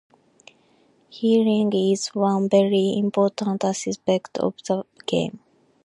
Healing 1.11 1.71
is 1.75 2.07
one 2.15 2.49
very 2.49 2.95
important 2.97 3.63
aspect 3.63 4.39
of 4.39 4.55
the 4.67 4.83
game. 5.05 5.39